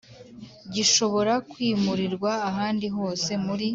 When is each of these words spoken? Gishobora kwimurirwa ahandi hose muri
Gishobora 0.75 1.33
kwimurirwa 1.51 2.31
ahandi 2.49 2.87
hose 2.95 3.31
muri 3.45 3.65